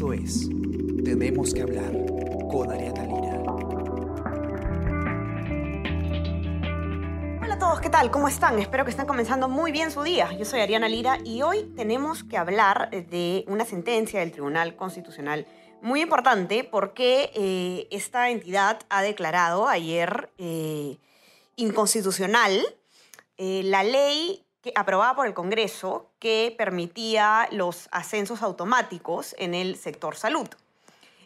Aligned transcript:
Esto 0.00 0.14
es 0.14 0.48
Tenemos 1.04 1.52
que 1.52 1.60
hablar 1.60 1.92
con 2.50 2.72
Ariana 2.72 3.04
Lira. 3.04 3.42
Hola 7.42 7.54
a 7.54 7.58
todos, 7.58 7.82
¿qué 7.82 7.90
tal? 7.90 8.10
¿Cómo 8.10 8.26
están? 8.26 8.58
Espero 8.58 8.86
que 8.86 8.92
estén 8.92 9.04
comenzando 9.04 9.46
muy 9.50 9.72
bien 9.72 9.90
su 9.90 10.02
día. 10.02 10.32
Yo 10.38 10.46
soy 10.46 10.60
Ariana 10.60 10.88
Lira 10.88 11.18
y 11.22 11.42
hoy 11.42 11.64
tenemos 11.76 12.24
que 12.24 12.38
hablar 12.38 12.88
de 12.90 13.44
una 13.46 13.66
sentencia 13.66 14.20
del 14.20 14.32
Tribunal 14.32 14.74
Constitucional 14.74 15.46
muy 15.82 16.00
importante 16.00 16.64
porque 16.64 17.30
eh, 17.34 17.86
esta 17.90 18.30
entidad 18.30 18.80
ha 18.88 19.02
declarado 19.02 19.68
ayer 19.68 20.30
eh, 20.38 20.96
inconstitucional 21.56 22.58
eh, 23.36 23.60
la 23.64 23.82
ley 23.82 24.46
que, 24.62 24.72
aprobada 24.74 25.14
por 25.14 25.26
el 25.26 25.34
Congreso 25.34 26.09
que 26.20 26.54
permitía 26.56 27.48
los 27.50 27.88
ascensos 27.90 28.42
automáticos 28.42 29.34
en 29.38 29.54
el 29.54 29.76
sector 29.76 30.14
salud. 30.14 30.46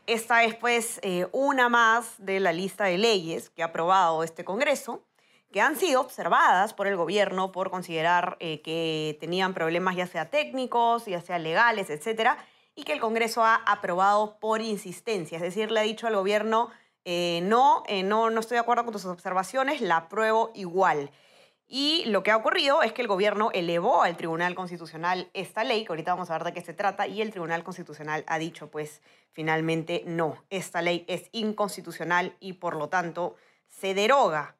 Esta 0.06 0.44
es 0.44 0.54
pues 0.54 1.00
eh, 1.02 1.26
una 1.32 1.68
más 1.68 2.14
de 2.18 2.38
la 2.38 2.52
lista 2.52 2.84
de 2.84 2.96
leyes 2.96 3.50
que 3.50 3.62
ha 3.62 3.66
aprobado 3.66 4.22
este 4.22 4.44
Congreso, 4.44 5.02
que 5.50 5.60
han 5.60 5.76
sido 5.76 6.00
observadas 6.00 6.74
por 6.74 6.86
el 6.86 6.96
gobierno 6.96 7.52
por 7.52 7.70
considerar 7.70 8.36
eh, 8.38 8.60
que 8.60 9.16
tenían 9.20 9.52
problemas 9.52 9.96
ya 9.96 10.06
sea 10.06 10.30
técnicos, 10.30 11.06
ya 11.06 11.20
sea 11.20 11.38
legales, 11.38 11.90
etcétera, 11.90 12.38
y 12.76 12.84
que 12.84 12.92
el 12.92 13.00
Congreso 13.00 13.44
ha 13.44 13.56
aprobado 13.66 14.38
por 14.38 14.60
insistencia. 14.60 15.36
Es 15.36 15.42
decir, 15.42 15.70
le 15.70 15.80
ha 15.80 15.84
dicho 15.84 16.06
al 16.06 16.16
gobierno, 16.16 16.70
eh, 17.04 17.40
no, 17.42 17.82
no, 18.04 18.30
no 18.30 18.40
estoy 18.40 18.56
de 18.56 18.60
acuerdo 18.60 18.84
con 18.84 18.92
tus 18.92 19.04
observaciones, 19.06 19.80
la 19.80 19.96
apruebo 19.96 20.50
igual. 20.54 21.10
Y 21.66 22.04
lo 22.06 22.22
que 22.22 22.30
ha 22.30 22.36
ocurrido 22.36 22.82
es 22.82 22.92
que 22.92 23.02
el 23.02 23.08
gobierno 23.08 23.50
elevó 23.54 24.02
al 24.02 24.16
Tribunal 24.16 24.54
Constitucional 24.54 25.30
esta 25.32 25.64
ley, 25.64 25.84
que 25.84 25.92
ahorita 25.92 26.12
vamos 26.12 26.30
a 26.30 26.34
ver 26.34 26.44
de 26.44 26.52
qué 26.52 26.60
se 26.60 26.74
trata, 26.74 27.06
y 27.06 27.22
el 27.22 27.30
Tribunal 27.30 27.64
Constitucional 27.64 28.24
ha 28.26 28.38
dicho, 28.38 28.70
pues, 28.70 29.00
finalmente 29.32 30.02
no, 30.06 30.44
esta 30.50 30.82
ley 30.82 31.04
es 31.08 31.28
inconstitucional 31.32 32.36
y 32.38 32.54
por 32.54 32.76
lo 32.76 32.88
tanto 32.88 33.36
se 33.68 33.94
deroga. 33.94 34.56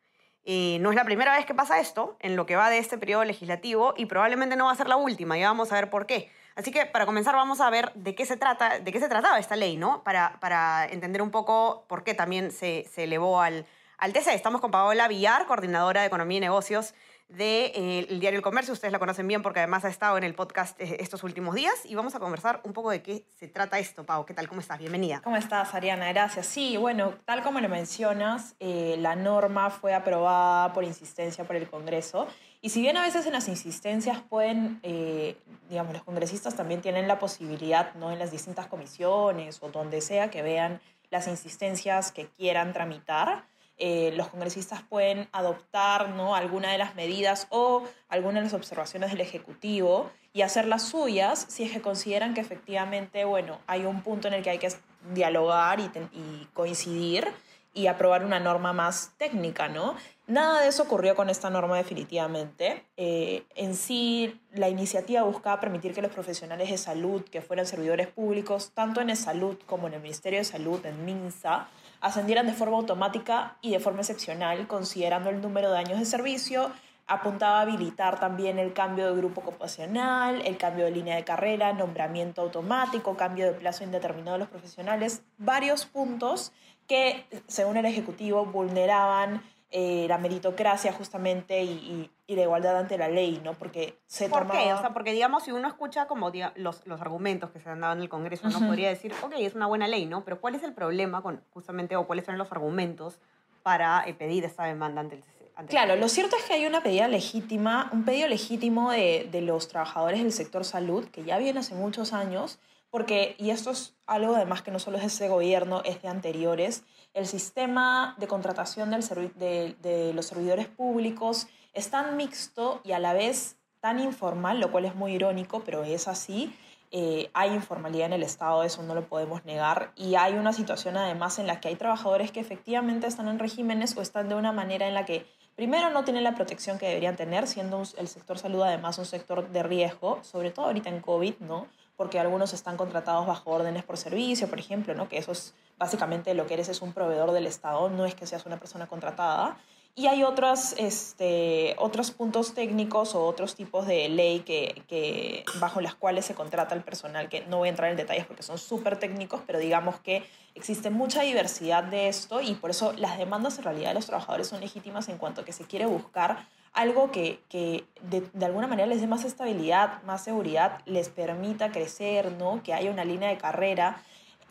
Eh, 0.47 0.79
no 0.81 0.91
es 0.91 0.97
la 0.97 1.05
primera 1.05 1.37
vez 1.37 1.47
que 1.47 1.55
pasa 1.55 1.79
esto 1.79 2.17
en 2.21 2.37
lo 2.37 2.47
que 2.47 2.57
va 2.57 2.69
de 2.71 2.79
este 2.79 2.99
periodo 2.99 3.25
legislativo 3.25 3.95
y 3.97 4.07
probablemente 4.07 4.57
no 4.57 4.67
va 4.67 4.73
a 4.73 4.77
ser 4.77 4.89
la 4.89 4.97
última, 4.97 5.39
y 5.39 5.43
vamos 5.43 5.73
a 5.73 5.75
ver 5.75 5.91
por 5.91 6.07
qué. 6.07 6.31
Así 6.57 6.71
que 6.71 6.87
para 6.87 7.05
comenzar 7.05 7.35
vamos 7.35 7.61
a 7.61 7.69
ver 7.69 7.93
de 7.95 8.15
qué 8.15 8.25
se, 8.25 8.37
trata, 8.37 8.79
de 8.79 8.93
qué 8.93 9.01
se 9.01 9.09
trataba 9.09 9.39
esta 9.39 9.57
ley, 9.57 9.77
¿no? 9.77 10.03
Para, 10.05 10.87
entender 10.91 11.21
un 11.21 11.31
poco 11.31 11.85
por 11.87 12.03
qué 12.03 12.15
también 12.15 12.51
se 12.51 12.87
elevó 12.97 13.41
al, 13.41 13.67
al 13.99 14.13
TC. 14.13 14.29
Estamos 14.35 14.61
con 14.61 14.71
Paola 14.71 15.09
Villar, 15.09 15.47
coordinadora 15.47 16.03
de 16.03 16.07
Economía 16.07 16.39
y 16.39 16.41
Negocios 16.41 16.95
del 17.29 17.39
de, 17.39 17.73
eh, 17.75 18.19
diario 18.19 18.39
El 18.39 18.43
Comercio. 18.43 18.73
Ustedes 18.73 18.93
la 18.93 18.99
conocen 18.99 19.27
bien 19.27 19.43
porque 19.43 19.61
además 19.61 19.85
ha 19.85 19.89
estado 19.89 20.19
en 20.19 20.25
el 20.25 20.35
podcast 20.35 20.79
eh, 20.81 20.97
estos 21.01 21.23
últimos 21.25 21.55
días 21.55 21.75
y 21.85 21.95
vamos 21.95 22.15
a 22.15 22.21
conversar 22.21 22.61
un 22.65 22.73
poco 22.73 22.91
de 22.91 23.03
qué 23.03 23.25
se 23.39 23.49
trata 23.49 23.79
esto. 23.79 24.05
Pau, 24.05 24.25
¿qué 24.25 24.35
tal? 24.35 24.49
¿Cómo 24.49 24.61
estás? 24.61 24.79
Bienvenida. 24.79 25.21
¿Cómo 25.25 25.37
estás, 25.37 25.75
Ariana? 25.75 26.13
Gracias. 26.13 26.47
Sí, 26.47 26.77
bueno, 26.77 27.15
tal 27.25 27.43
como 27.43 27.61
le 27.61 27.69
mencionas, 27.69 28.55
eh, 28.61 28.97
la 28.99 29.17
norma 29.17 29.71
fue 29.71 29.95
aprobada 29.95 30.73
por 30.73 30.85
insistencia 30.85 31.45
por 31.45 31.57
el 31.57 31.69
Congreso 31.69 32.27
y 32.65 32.71
si 32.71 32.81
bien 32.81 32.97
a 32.97 33.03
veces 33.03 33.27
en 33.27 33.35
las 33.35 33.47
insistencias 33.49 34.23
pueden, 34.23 34.81
eh, 34.83 35.37
digamos, 35.69 35.93
los 35.93 36.03
congresistas 36.03 36.57
también 36.57 36.81
tienen 36.81 37.07
la 37.07 37.19
posibilidad, 37.19 37.95
¿no? 37.97 38.11
En 38.11 38.19
las 38.19 38.31
distintas 38.31 38.69
comisiones 38.69 39.59
o 39.63 39.69
donde 39.69 40.01
sea 40.01 40.31
que 40.31 40.41
vean 40.41 40.81
las 41.11 41.29
insistencias 41.29 42.11
que 42.11 42.27
quieran 42.29 42.73
tramitar, 42.73 43.45
eh, 43.79 44.13
los 44.17 44.29
congresistas 44.29 44.83
pueden 44.83 45.29
adoptar 45.33 46.11
¿no? 46.11 46.35
alguna 46.35 46.71
de 46.71 46.79
las 46.79 46.95
medidas 46.95 47.47
o 47.51 47.83
alguna 48.09 48.39
de 48.39 48.45
las 48.45 48.55
observaciones 48.55 49.11
del 49.11 49.21
Ejecutivo 49.21 50.11
y 50.33 50.43
hacerlas 50.43 50.83
suyas 50.83 51.47
si 51.49 51.65
es 51.65 51.73
que 51.73 51.81
consideran 51.81 52.35
que 52.35 52.41
efectivamente, 52.41 53.25
bueno, 53.25 53.59
hay 53.67 53.85
un 53.85 54.03
punto 54.03 54.29
en 54.29 54.35
el 54.35 54.43
que 54.43 54.51
hay 54.51 54.59
que 54.59 54.73
dialogar 55.13 55.81
y 55.81 56.49
coincidir 56.55 57.29
y 57.75 57.89
aprobar 57.89 58.25
una 58.25 58.41
norma 58.41 58.73
más 58.73 59.13
técnica, 59.19 59.69
¿no? 59.69 59.97
Nada 60.27 60.63
de 60.63 60.69
eso 60.69 60.85
ocurrió 60.85 61.15
con 61.15 61.29
esta 61.29 61.51
norma 61.51 61.77
definitivamente. 61.77 62.87
Eh, 62.97 63.45
en 63.57 63.75
sí, 63.75 64.41
la 64.53 64.71
iniciativa 64.71 65.23
buscaba 65.23 65.61
permitir 65.61 65.93
que 65.93 66.01
los 66.01 66.13
profesionales 66.13 66.71
de 66.71 66.79
salud 66.79 67.23
que 67.25 67.43
fueran 67.43 67.67
servidores 67.67 68.07
públicos, 68.07 68.71
tanto 68.73 69.03
en 69.03 69.11
el 69.11 69.17
salud 69.17 69.59
como 69.67 69.89
en 69.89 69.95
el 69.95 70.01
Ministerio 70.01 70.39
de 70.39 70.45
Salud, 70.45 70.85
en 70.87 71.05
MINSA, 71.05 71.69
ascendieran 72.01 72.47
de 72.47 72.55
forma 72.55 72.77
automática 72.77 73.57
y 73.61 73.73
de 73.73 73.81
forma 73.81 74.01
excepcional, 74.01 74.67
considerando 74.67 75.29
el 75.29 75.43
número 75.43 75.71
de 75.71 75.79
años 75.79 75.99
de 75.99 76.07
servicio, 76.07 76.71
apuntaba 77.07 77.59
a 77.59 77.63
habilitar 77.63 78.19
también 78.19 78.59
el 78.59 78.73
cambio 78.73 79.07
de 79.07 79.17
grupo 79.17 79.43
ocupacional, 79.43 80.41
el 80.47 80.57
cambio 80.57 80.87
de 80.87 80.91
línea 80.91 81.17
de 81.17 81.25
carrera, 81.25 81.73
nombramiento 81.73 82.41
automático, 82.41 83.17
cambio 83.17 83.47
de 83.47 83.53
plazo 83.53 83.85
indeterminado 83.85 84.33
de 84.33 84.39
los 84.39 84.49
profesionales, 84.49 85.23
varios 85.37 85.85
puntos 85.85 86.53
que, 86.87 87.27
según 87.47 87.77
el 87.77 87.87
Ejecutivo, 87.87 88.47
vulneraban 88.47 89.43
eh, 89.77 90.07
la 90.09 90.19
meritocracia 90.19 90.93
justamente 90.93 91.65
y, 91.65 92.09
y, 92.29 92.37
la 92.37 92.43
igualdad 92.43 92.79
ante 92.79 92.97
la 92.97 93.09
ley, 93.09 93.41
¿no? 93.43 93.55
Porque 93.55 93.99
se 94.07 94.29
¿Por 94.29 94.49
qué? 94.49 94.73
O 94.73 94.81
sea, 94.81 94.93
porque 94.93 95.13
digamos, 95.13 95.43
si 95.43 95.51
uno 95.51 95.67
escucha 95.67 96.07
como 96.07 96.31
los, 96.55 96.87
los 96.87 97.01
argumentos 97.01 97.51
que 97.51 97.59
se 97.59 97.69
han 97.69 97.81
dado 97.81 97.93
en 97.95 98.01
el 98.01 98.09
Congreso, 98.09 98.47
uno 98.47 98.61
podría 98.69 98.89
decir, 98.89 99.13
ok, 99.23 99.33
es 99.39 99.57
una 99.57 99.67
buena 99.67 99.89
ley, 99.89 100.07
¿no? 100.07 100.25
Pero 100.25 100.41
¿cuál 100.41 100.55
es 100.55 100.63
el 100.63 100.75
problema 100.75 101.23
con 101.23 101.43
justamente, 101.51 101.97
o 101.97 102.07
cuáles 102.07 102.25
son 102.25 102.39
los 102.39 102.53
argumentos 102.53 103.19
para 103.65 104.07
eh, 104.07 104.15
pedir 104.15 104.45
esta 104.45 104.63
demanda 104.63 105.01
ante 105.01 105.17
el 105.17 105.25
ante 105.57 105.71
Claro, 105.71 105.97
lo 105.97 106.09
cierto 106.09 106.37
es 106.37 106.45
que 106.45 106.55
hay 106.55 106.67
una 106.67 106.83
pedida 106.83 107.09
legítima, 107.09 107.91
un 107.93 108.05
pedido 108.05 108.29
legítimo 108.29 108.93
de, 108.93 109.29
de 109.33 109.41
los 109.41 109.67
trabajadores 109.67 110.23
del 110.23 110.33
sector 110.33 110.65
salud, 110.65 111.05
que 111.07 111.25
ya 111.25 111.37
viene 111.39 111.59
hace 111.59 111.75
muchos 111.75 112.13
años, 112.13 112.61
porque, 112.95 113.35
y 113.41 113.51
esto 113.51 113.73
es 113.73 113.97
algo 114.07 114.37
además 114.37 114.63
que 114.63 114.71
no 114.71 114.79
solo 114.79 114.99
es 114.99 115.03
de 115.03 115.09
ese 115.09 115.29
gobierno, 115.29 115.83
es 115.85 116.01
de 116.01 116.07
anteriores, 116.07 116.85
el 117.13 117.27
sistema 117.27 118.15
de 118.19 118.29
contratación 118.29 118.93
del 118.93 119.03
de, 119.35 119.75
de, 119.83 120.13
los 120.15 120.27
servidores 120.27 120.69
públicos 120.69 121.49
es 121.73 121.91
tan 121.91 122.17
mixto 122.17 122.81
y 122.85 122.93
a 122.93 123.01
la 123.01 123.13
vez 123.13 123.57
tan 123.81 123.99
informal, 123.99 124.61
lo 124.61 124.71
cual 124.71 124.85
es 124.85 124.95
muy 124.95 125.13
irónico, 125.13 125.65
pero 125.65 125.83
es 125.83 126.07
así. 126.07 126.57
Eh, 126.93 127.31
hay 127.35 127.53
informalidad 127.53 128.07
en 128.07 128.13
el 128.13 128.23
Estado, 128.23 128.63
eso 128.63 128.81
no 128.85 128.95
lo 128.95 129.09
podemos 129.09 129.45
negar, 129.45 129.91
y 129.97 130.15
hay 130.15 130.35
una 130.35 130.53
situación 130.53 130.97
además 130.97 131.41
en 131.41 131.49
la 131.49 131.59
que 131.59 131.67
hay 131.67 131.75
trabajadores 131.75 132.31
que 132.31 132.39
efectivamente 132.39 133.09
están 133.09 133.27
en 133.27 133.41
regímenes 133.41 133.97
o 133.97 134.03
están 134.03 134.29
de 134.29 134.37
una 134.37 134.53
manera 134.53 134.87
en 134.87 134.95
la 134.95 135.05
que 135.05 135.27
primero 135.57 135.91
no 135.91 136.05
tienen 136.05 136.23
la 136.23 136.37
protección 136.37 136.79
que 136.79 136.87
deberían 136.87 137.17
tener, 137.17 137.49
siendo 137.49 137.83
el 137.99 138.07
sector 138.07 138.39
salud 138.39 138.63
además 138.63 138.99
un 138.99 139.05
sector 139.05 139.49
de 139.49 139.65
riesgo, 139.65 140.21
sobre 140.23 140.53
todo 140.53 140.67
ahorita 140.67 140.91
en 140.91 141.01
COVID, 141.01 141.35
¿no? 141.41 141.67
Porque 141.97 142.19
algunos 142.19 142.53
están 142.53 142.77
contratados 142.77 143.27
bajo 143.27 143.51
órdenes 143.51 143.85
por 143.85 143.97
servicio, 143.97 144.49
por 144.49 144.59
ejemplo, 144.59 144.95
¿no? 144.95 145.09
que 145.09 145.19
eso 145.19 145.33
es 145.33 145.55
básicamente 145.79 146.35
lo 146.35 146.47
que 146.47 146.55
eres 146.55 146.69
es 146.69 146.83
un 146.83 146.93
proveedor 146.93 147.33
del 147.33 147.47
Estado, 147.47 147.89
no 147.89 148.05
es 148.05 148.15
que 148.15 148.27
seas 148.27 148.47
una 148.47 148.59
persona 148.59 148.87
contratada. 148.87 149.57
Y 149.97 150.09
hay 150.09 150.25
otros, 150.25 150.75
este, 150.77 151.77
otros 151.79 152.11
puntos 152.11 152.53
técnicos 152.53 153.15
o 153.15 153.25
otros 153.25 153.55
tipos 153.55 153.87
de 153.87 154.09
ley 154.09 154.41
que, 154.41 155.45
bajo 155.61 155.81
las 155.81 155.95
cuales 155.95 156.25
se 156.25 156.35
contrata 156.35 156.75
el 156.75 156.83
personal, 156.83 157.29
que 157.29 157.47
no 157.47 157.59
voy 157.59 157.69
a 157.69 157.71
entrar 157.71 157.93
en 157.93 157.97
detalles 157.97 158.27
porque 158.27 158.43
son 158.43 158.59
súper 158.59 158.99
técnicos, 158.99 159.43
pero 159.47 159.61
digamos 159.61 160.01
que 160.01 160.25
existe 160.57 160.91
mucha 160.91 161.23
diversidad 161.23 161.85
de 161.85 162.09
esto 162.09 162.41
y 162.41 162.55
por 162.55 162.71
eso 162.71 162.93
las 162.95 163.19
demandas 163.19 163.59
en 163.59 163.65
realidad 163.65 163.91
de 163.91 163.95
los 163.95 164.07
trabajadores 164.07 164.49
son 164.49 164.61
legítimas 164.61 165.09
en 165.09 165.17
cuanto 165.17 165.43
a 165.43 165.45
que 165.45 165.53
se 165.53 165.65
quiere 165.65 165.87
buscar 165.87 166.49
algo 166.75 167.13
que, 167.13 167.41
que 167.49 167.87
de, 168.03 168.29
alguna 168.45 168.67
manera 168.67 168.87
les 168.87 169.01
dé 169.01 169.07
más 169.07 169.25
estabilidad, 169.25 170.03
más 170.03 170.25
seguridad, 170.25 170.81
les 170.85 171.09
permita 171.09 171.71
crecer, 171.71 172.33
¿no? 172.33 172.63
que 172.63 172.75
haya 172.75 172.91
una 172.91 173.05
línea 173.05 173.29
de 173.29 173.39
carrera. 173.39 174.03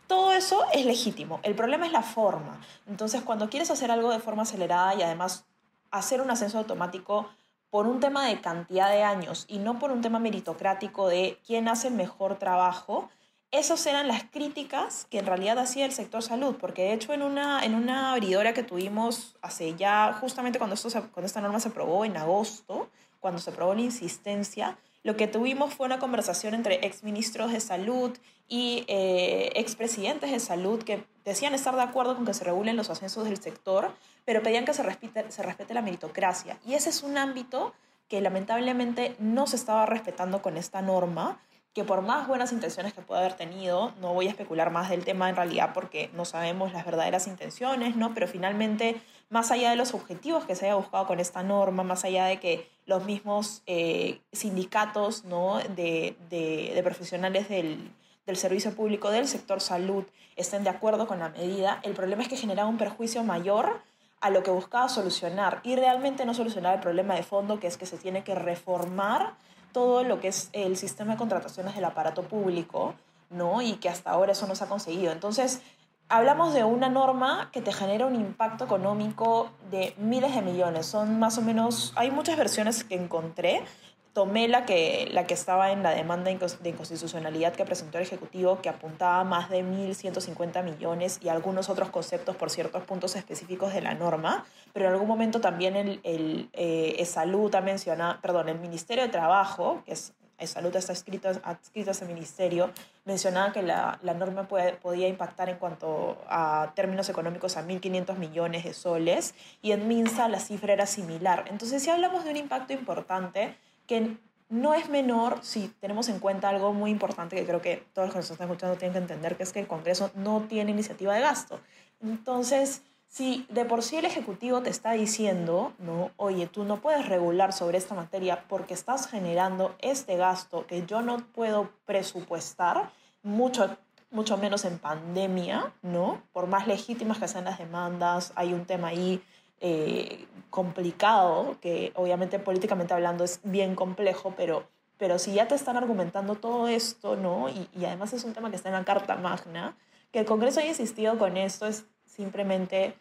Todo 0.08 0.32
eso 0.32 0.66
es 0.74 0.86
legítimo. 0.86 1.42
El 1.44 1.54
problema 1.54 1.86
es 1.86 1.92
la 1.92 2.02
forma. 2.02 2.60
Entonces, 2.88 3.22
cuando 3.22 3.50
quieres 3.50 3.72
hacer 3.72 3.92
algo 3.92 4.12
de 4.12 4.20
forma 4.20 4.44
acelerada 4.44 4.96
y 4.96 5.02
además 5.02 5.46
hacer 5.92 6.22
un 6.22 6.32
ascenso 6.32 6.58
automático 6.58 7.30
por 7.70 7.88
un 7.88 8.00
tema 8.00 8.26
de 8.28 8.40
cantidad 8.40 8.90
de 8.90 9.04
años 9.04 9.46
y 9.48 9.60
no 9.60 9.80
por 9.80 9.92
un 9.92 10.02
tema 10.02 10.20
meritocrático 10.20 11.08
de 11.08 11.40
quién 11.46 11.68
hace 11.68 11.90
el 11.90 11.96
mejor 11.96 12.36
trabajo, 12.36 13.10
esas 13.54 13.86
eran 13.86 14.08
las 14.08 14.24
críticas 14.24 15.06
que 15.12 15.20
en 15.20 15.28
realidad 15.28 15.60
hacía 15.60 15.86
el 15.86 15.92
sector 15.92 16.24
salud, 16.24 16.56
porque 16.60 16.82
de 16.82 16.94
hecho 16.94 17.14
en 17.14 17.22
una, 17.22 17.64
en 17.64 17.76
una 17.76 18.14
abridora 18.14 18.54
que 18.56 18.64
tuvimos 18.64 19.36
hace 19.44 19.76
ya, 19.76 20.18
justamente 20.20 20.58
cuando, 20.58 20.74
esto 20.74 20.90
cuando 20.90 21.28
esta 21.28 21.40
norma 21.40 21.60
se 21.60 21.70
aprobó 21.70 22.04
en 22.04 22.18
agosto, 22.18 22.90
cuando 23.20 23.40
se 23.40 23.52
aprobó 23.52 23.76
la 23.76 23.82
insistencia, 23.82 24.80
lo 25.04 25.16
que 25.16 25.28
tuvimos 25.28 25.72
fue 25.72 25.86
una 25.86 26.00
conversación 26.00 26.56
entre 26.56 26.84
exministros 26.86 27.52
de 27.52 27.60
salud 27.60 28.18
y 28.50 28.86
eh, 28.88 29.52
expresidentes 29.54 30.32
de 30.32 30.40
salud 30.40 30.82
que 30.82 31.06
decían 31.24 31.54
estar 31.54 31.76
de 31.76 31.84
acuerdo 31.84 32.16
con 32.16 32.26
que 32.26 32.34
se 32.34 32.44
regulen 32.44 32.76
los 32.76 32.90
ascensos 32.90 33.26
del 33.26 33.40
sector, 33.40 33.92
pero 34.26 34.42
pedían 34.42 34.66
que 34.66 34.74
se 34.74 34.82
respete, 34.82 35.32
se 35.32 35.44
respete 35.44 35.76
la 35.76 35.84
meritocracia. 35.84 36.58
Y 36.66 36.74
ese 36.74 36.90
es 36.90 37.04
un 37.04 37.20
ámbito 37.20 37.74
que 38.10 38.20
lamentablemente 38.20 39.16
no 39.20 39.46
se 39.46 39.58
estaba 39.58 39.86
respetando 39.86 40.42
con 40.42 40.58
esta 40.58 40.82
norma 40.82 41.40
que 41.74 41.84
por 41.84 42.02
más 42.02 42.28
buenas 42.28 42.52
intenciones 42.52 42.94
que 42.94 43.02
pueda 43.02 43.22
haber 43.22 43.34
tenido, 43.34 43.94
no 44.00 44.14
voy 44.14 44.28
a 44.28 44.30
especular 44.30 44.70
más 44.70 44.90
del 44.90 45.04
tema 45.04 45.30
en 45.30 45.36
realidad 45.36 45.72
porque 45.74 46.12
no 46.14 46.24
sabemos 46.24 46.72
las 46.72 46.86
verdaderas 46.86 47.28
intenciones, 47.28 47.96
¿no? 47.96 48.14
Pero 48.14 48.28
finalmente, 48.28 49.02
más 49.30 49.50
allá 49.50 49.72
de 49.72 49.76
los 49.76 49.96
objetivos 49.96 50.46
que 50.46 50.56
se 50.56 50.66
haya 50.66 50.76
buscado 50.76 51.08
con 51.08 51.20
esta 51.20 51.42
norma, 51.42 51.84
más 51.84 52.06
allá 52.06 52.26
de 52.26 52.40
que 52.40 52.70
los 52.86 53.06
mismos 53.06 53.64
eh, 53.66 54.22
sindicatos, 54.32 55.26
¿no? 55.26 55.58
De, 55.76 56.16
de, 56.30 56.80
profesionales 56.84 57.50
del, 57.50 57.92
del 58.28 58.38
servicio 58.38 58.76
público 58.76 59.10
del 59.10 59.28
sector 59.28 59.60
salud 59.60 60.04
estén 60.36 60.64
de 60.64 60.70
acuerdo 60.70 61.08
con 61.08 61.20
la 61.20 61.30
medida, 61.30 61.80
el 61.84 61.94
problema 61.94 62.22
es 62.22 62.30
que 62.30 62.38
genera 62.38 62.68
un 62.68 62.78
perjuicio 62.78 63.24
mayor 63.24 63.82
a 64.22 64.30
lo 64.30 64.44
que 64.44 64.52
buscaba 64.52 64.90
solucionar 64.90 65.60
y 65.64 65.76
realmente 65.76 66.26
no 66.26 66.34
solucionar 66.34 66.76
el 66.76 66.82
problema 66.82 67.16
de 67.16 67.24
fondo, 67.24 67.60
que 67.60 67.68
es 67.68 67.78
que 67.78 67.86
se 67.86 67.98
tiene 67.98 68.24
que 68.24 68.36
reformar 68.36 69.34
todo 69.74 70.04
lo 70.04 70.22
que 70.22 70.30
es 70.30 70.50
el 70.54 70.78
sistema 70.78 71.14
de 71.14 71.18
contrataciones 71.18 71.76
del 71.76 71.84
aparato 71.84 72.24
público, 72.24 72.96
¿no? 73.30 73.62
Y 73.62 73.74
que 73.74 73.90
hasta 73.90 74.12
ahora 74.12 74.32
eso 74.32 74.48
no 74.48 74.56
se 74.56 74.64
ha 74.64 74.68
conseguido. 74.68 75.12
Entonces, 75.12 75.62
hablamos 76.08 76.54
de 76.54 76.64
una 76.64 76.90
norma 76.90 77.50
que 77.52 77.62
te 77.62 77.74
genera 77.74 78.06
un 78.06 78.16
impacto 78.16 78.66
económico 78.66 79.50
de 79.72 79.96
miles 79.98 80.36
de 80.36 80.42
millones. 80.42 80.86
Son 80.86 81.20
más 81.20 81.38
o 81.38 81.42
menos, 81.42 81.92
hay 81.96 82.12
muchas 82.12 82.38
versiones 82.38 82.84
que 82.84 82.96
encontré, 82.96 83.64
tomé 84.14 84.48
la 84.48 84.66
que, 84.66 85.10
la 85.12 85.26
que 85.26 85.34
estaba 85.34 85.72
en 85.72 85.82
la 85.82 85.92
demanda 85.92 86.26
de 86.26 86.70
inconstitucionalidad 86.70 87.54
que 87.54 87.66
presentó 87.66 87.98
el 87.98 88.04
Ejecutivo, 88.04 88.62
que 88.62 88.70
apuntaba 88.70 89.20
a 89.20 89.24
más 89.24 89.50
de 89.50 89.64
1.150 89.64 90.64
millones 90.64 91.20
y 91.22 91.30
algunos 91.30 91.70
otros 91.70 91.90
conceptos 91.90 92.36
por 92.36 92.52
ciertos 92.52 92.84
puntos 92.84 93.16
específicos 93.16 93.74
de 93.74 93.82
la 93.82 93.96
norma, 93.96 94.46
pero 94.72 94.86
en 94.86 94.94
algún 94.94 95.08
momento 95.08 95.42
también 95.42 95.76
el, 95.76 96.00
el 96.04 96.50
eh, 96.54 97.04
Salud 97.06 97.54
ha 97.56 97.62
mencionado, 97.62 98.22
perdón, 98.22 98.50
el 98.50 98.60
Ministerio 98.60 99.04
de 99.04 99.10
Trabajo, 99.10 99.82
que 99.86 99.94
es 99.94 100.14
Salud 100.46 100.76
está 100.76 100.92
escrito, 100.92 101.30
adscrito 101.44 101.92
a 101.92 101.94
ese 101.94 102.06
ministerio, 102.06 102.72
mencionaba 103.06 103.54
que 103.54 103.62
la, 103.62 103.98
la 104.02 104.14
norma 104.14 104.48
puede, 104.48 104.74
podía 104.74 105.08
impactar 105.08 105.50
en 105.50 105.58
cuanto 105.58 106.18
a 106.28 106.74
términos 106.76 107.08
económicos 107.10 107.56
a 107.56 107.66
1.500 107.66 108.18
millones 108.18 108.66
de 108.66 108.74
soles 108.74 109.36
y 109.62 109.72
en 109.72 109.88
MINSA 109.88 110.28
la 110.28 110.40
cifra 110.40 110.74
era 110.74 110.86
similar. 110.86 111.46
Entonces, 111.50 111.82
si 111.82 111.90
hablamos 111.90 112.26
de 112.26 112.32
un 112.32 112.38
impacto 112.38 112.74
importante, 112.74 113.56
que 113.88 114.18
no 114.50 114.74
es 114.74 114.90
menor 114.90 115.40
si 115.42 115.68
tenemos 115.80 116.10
en 116.10 116.20
cuenta 116.20 116.50
algo 116.50 116.74
muy 116.74 116.92
importante 116.92 117.36
que 117.36 117.46
creo 117.46 117.62
que 117.62 117.84
todos 117.94 118.08
los 118.08 118.14
que 118.14 118.20
nos 118.20 118.32
están 118.32 118.48
escuchando 118.48 118.78
tienen 118.78 118.94
que 118.94 119.00
entender, 119.00 119.36
que 119.36 119.44
es 119.44 119.52
que 119.52 119.60
el 119.60 119.68
Congreso 119.68 120.12
no 120.16 120.42
tiene 120.48 120.72
iniciativa 120.72 121.16
de 121.16 121.22
gasto. 121.22 121.60
Entonces, 122.02 122.84
si 123.08 123.46
de 123.50 123.66
por 123.66 123.84
sí 123.84 123.98
el 123.98 124.06
Ejecutivo 124.06 124.62
te 124.62 124.70
está 124.70 124.92
diciendo, 124.94 125.74
no, 125.80 126.12
oye, 126.18 126.48
tú 126.48 126.64
no 126.64 126.82
puedes 126.82 127.08
regular 127.08 127.54
sobre 127.54 127.78
esta 127.78 127.96
materia 127.96 128.46
porque 128.48 128.74
estás 128.74 129.08
generando 129.08 129.76
este 129.80 130.18
gasto 130.18 130.68
que 130.68 130.86
yo 130.86 131.02
no 131.02 131.18
puedo 131.18 131.72
presupuestar, 131.86 132.92
mucho, 133.24 133.78
mucho 134.12 134.38
menos 134.38 134.66
en 134.66 134.78
pandemia, 134.78 135.74
¿no? 135.82 136.22
Por 136.34 136.48
más 136.48 136.68
legítimas 136.68 137.18
que 137.18 137.28
sean 137.28 137.46
las 137.46 137.58
demandas, 137.58 138.34
hay 138.36 138.54
un 138.54 138.66
tema 138.66 138.90
ahí 138.90 139.24
eh, 139.62 140.26
complicado, 140.50 141.58
que 141.62 141.92
obviamente 141.96 142.40
políticamente 142.40 142.94
hablando 142.94 143.24
es 143.24 143.40
bien 143.44 143.76
complejo, 143.76 144.34
pero, 144.38 144.68
pero 144.98 145.20
si 145.20 145.34
ya 145.34 145.48
te 145.48 145.56
están 145.56 145.78
argumentando 145.78 146.36
todo 146.36 146.68
esto, 146.68 147.16
¿no? 147.16 147.50
Y, 147.50 147.68
y 147.74 147.86
además 147.86 148.14
es 148.14 148.24
un 148.24 148.34
tema 148.34 148.50
que 148.50 148.56
está 148.56 148.70
en 148.70 148.76
la 148.76 148.84
Carta 148.84 149.16
Magna, 149.16 149.76
que 150.12 150.20
el 150.20 150.26
Congreso 150.26 150.60
haya 150.60 150.70
insistido 150.70 151.18
con 151.18 151.38
esto 151.38 151.66
es 151.66 151.86
simplemente, 152.06 152.96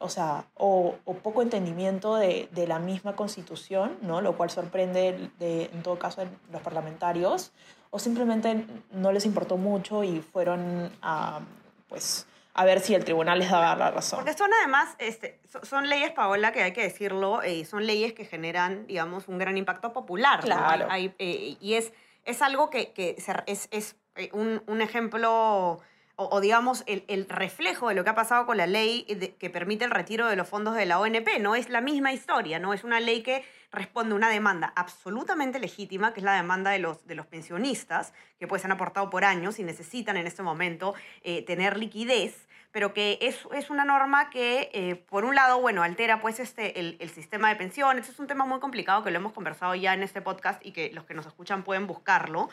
o 0.00 0.08
sea, 0.08 0.46
o, 0.54 0.96
poco 1.22 1.42
entendimiento 1.42 2.16
de, 2.16 2.48
de, 2.52 2.66
la 2.66 2.80
misma 2.80 3.14
Constitución, 3.14 3.96
¿no? 4.02 4.20
Lo 4.20 4.36
cual 4.36 4.50
sorprende 4.50 5.30
de, 5.38 5.70
en 5.72 5.82
todo 5.82 5.98
caso 5.98 6.22
a 6.22 6.26
los 6.52 6.60
parlamentarios, 6.62 7.52
o 7.90 8.00
simplemente 8.00 8.66
no 8.90 9.12
les 9.12 9.24
importó 9.24 9.56
mucho 9.56 10.02
y 10.02 10.20
fueron 10.20 10.90
a, 11.00 11.40
pues, 11.88 12.26
a 12.54 12.64
ver 12.64 12.80
si 12.80 12.94
el 12.94 13.04
tribunal 13.04 13.40
les 13.40 13.50
daba 13.50 13.74
la 13.74 13.90
razón. 13.90 14.20
Porque 14.20 14.38
son 14.38 14.50
además, 14.60 14.94
este, 14.98 15.40
son 15.64 15.88
leyes, 15.88 16.12
Paola, 16.12 16.52
que 16.52 16.62
hay 16.62 16.72
que 16.72 16.82
decirlo, 16.82 17.42
eh, 17.42 17.64
son 17.64 17.84
leyes 17.84 18.12
que 18.12 18.24
generan, 18.24 18.86
digamos, 18.86 19.26
un 19.26 19.38
gran 19.38 19.58
impacto 19.58 19.92
popular. 19.92 20.40
Claro. 20.40 20.86
Hay, 20.88 21.12
eh, 21.18 21.56
y 21.60 21.74
es, 21.74 21.92
es 22.24 22.42
algo 22.42 22.70
que, 22.70 22.92
que 22.92 23.16
es, 23.46 23.68
es 23.72 23.96
eh, 24.14 24.30
un, 24.32 24.62
un, 24.68 24.80
ejemplo, 24.80 25.80
o, 26.16 26.28
o 26.30 26.40
digamos, 26.40 26.84
el, 26.86 27.26
reflejo 27.28 27.88
de 27.88 27.94
lo 27.94 28.04
que 28.04 28.10
ha 28.10 28.14
pasado 28.14 28.46
con 28.46 28.56
la 28.56 28.66
ley 28.66 29.04
que 29.38 29.50
permite 29.50 29.84
el 29.84 29.90
retiro 29.90 30.28
de 30.28 30.36
los 30.36 30.48
fondos 30.48 30.76
de 30.76 30.86
la 30.86 31.00
ONP. 31.00 31.40
No 31.40 31.54
es 31.54 31.68
la 31.68 31.80
misma 31.80 32.12
historia, 32.12 32.58
¿no? 32.58 32.72
Es 32.72 32.84
una 32.84 33.00
ley 33.00 33.22
que 33.22 33.44
responde 33.72 34.12
a 34.12 34.16
una 34.16 34.28
demanda 34.28 34.72
absolutamente 34.76 35.58
legítima, 35.58 36.14
que 36.14 36.20
es 36.20 36.24
la 36.24 36.34
demanda 36.34 36.70
de 36.70 36.78
los, 36.78 37.06
de 37.06 37.14
los 37.14 37.26
pensionistas, 37.26 38.12
que 38.38 38.46
pues 38.46 38.64
han 38.64 38.72
aportado 38.72 39.10
por 39.10 39.24
años 39.24 39.58
y 39.58 39.64
necesitan 39.64 40.16
en 40.16 40.26
este 40.26 40.42
momento 40.42 40.94
eh, 41.22 41.42
tener 41.42 41.76
liquidez 41.76 42.46
pero 42.74 42.92
que 42.92 43.20
es, 43.22 43.38
es 43.54 43.70
una 43.70 43.84
norma 43.84 44.30
que, 44.30 44.68
eh, 44.74 44.96
por 44.96 45.24
un 45.24 45.36
lado, 45.36 45.60
bueno, 45.60 45.84
altera 45.84 46.20
pues 46.20 46.40
este, 46.40 46.80
el, 46.80 46.96
el, 46.98 47.08
sistema 47.08 47.48
de 47.48 47.54
pensiones. 47.54 48.08
Es 48.08 48.18
un 48.18 48.26
tema 48.26 48.46
muy 48.46 48.58
complicado 48.58 49.04
que 49.04 49.12
lo 49.12 49.18
hemos 49.18 49.32
conversado 49.32 49.76
ya 49.76 49.94
en 49.94 50.02
este 50.02 50.20
podcast 50.20 50.60
y 50.66 50.72
que 50.72 50.90
los 50.90 51.04
que 51.04 51.14
nos 51.14 51.24
escuchan 51.24 51.62
pueden 51.62 51.86
buscarlo. 51.86 52.48